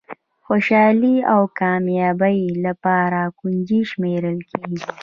خوشالي 0.45 1.15
د 1.23 1.25
کامیابۍ 1.59 2.39
لپاره 2.65 3.21
کونجي 3.39 3.81
شمېرل 3.91 4.37
کېږي. 4.49 4.83